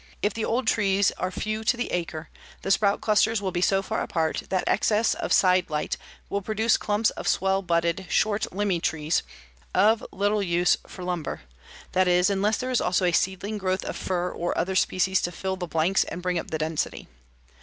If 0.23 0.33
the 0.33 0.43
old 0.45 0.65
trees 0.65 1.11
are 1.19 1.29
few 1.29 1.63
to 1.63 1.77
the 1.77 1.91
acre, 1.91 2.29
the 2.63 2.71
sprout 2.71 3.01
clusters 3.01 3.39
will 3.39 3.51
be 3.51 3.61
so 3.61 3.83
far 3.83 4.01
apart 4.01 4.41
that 4.49 4.63
excess 4.65 5.13
of 5.13 5.31
side 5.31 5.69
light 5.69 5.95
will 6.27 6.41
produce 6.41 6.75
clumps 6.75 7.11
of 7.11 7.27
swell 7.27 7.61
butted, 7.61 8.07
short 8.09 8.51
limby 8.51 8.79
trees, 8.79 9.21
of 9.75 10.03
little 10.11 10.41
use 10.41 10.75
for 10.87 11.03
lumber; 11.03 11.41
that 11.91 12.07
is, 12.07 12.31
unless 12.31 12.57
there 12.57 12.71
is 12.71 12.81
also 12.81 13.05
a 13.05 13.11
seedling 13.11 13.59
growth 13.59 13.85
of 13.85 13.95
fir 13.95 14.31
or 14.31 14.57
other 14.57 14.75
species 14.75 15.21
to 15.21 15.31
fill 15.31 15.55
the 15.55 15.67
blanks 15.67 16.03
and 16.05 16.23
bring 16.23 16.39
up 16.39 16.49
the 16.49 16.57
density. 16.57 17.07